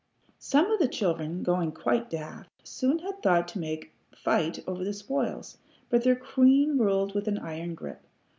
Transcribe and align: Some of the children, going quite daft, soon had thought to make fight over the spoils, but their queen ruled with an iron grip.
Some 0.39 0.65
of 0.71 0.79
the 0.79 0.87
children, 0.87 1.43
going 1.43 1.71
quite 1.73 2.09
daft, 2.09 2.49
soon 2.63 2.97
had 2.97 3.21
thought 3.21 3.47
to 3.49 3.59
make 3.59 3.93
fight 4.15 4.63
over 4.65 4.83
the 4.83 4.93
spoils, 4.95 5.59
but 5.91 6.03
their 6.03 6.15
queen 6.15 6.79
ruled 6.79 7.13
with 7.13 7.27
an 7.27 7.37
iron 7.37 7.75
grip. 7.75 8.01